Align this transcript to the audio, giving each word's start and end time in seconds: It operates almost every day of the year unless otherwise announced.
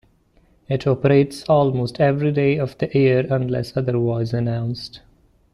It 0.67 0.87
operates 0.87 1.43
almost 1.43 1.99
every 1.99 2.31
day 2.31 2.57
of 2.57 2.75
the 2.79 2.89
year 2.91 3.27
unless 3.31 3.77
otherwise 3.77 4.33
announced. 4.33 5.01